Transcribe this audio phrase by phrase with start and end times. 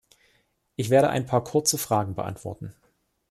[0.77, 2.73] Ich werde ein paar kurze Fragen beantworten.